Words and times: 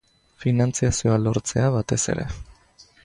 Finantzazioa 0.45 1.19
lortzea, 1.25 1.67
batez 1.77 2.01
ere. 2.15 2.27